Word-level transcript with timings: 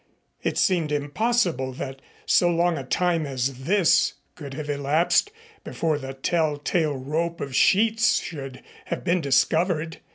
It 0.41 0.57
seemed 0.57 0.91
impossible 0.91 1.73
that 1.73 2.01
so 2.25 2.49
long 2.49 2.75
a 2.75 2.83
time 2.83 3.27
as 3.27 3.65
this 3.65 4.13
could 4.33 4.55
have 4.55 4.67
elapsed 4.67 5.29
before 5.63 5.99
the 5.99 6.15
tell 6.15 6.57
tale 6.57 6.97
rope 6.97 7.39
of 7.39 7.55
sheets 7.55 8.19
should 8.19 8.63
have 8.85 9.03
been 9.03 9.21
discovered. 9.21 9.97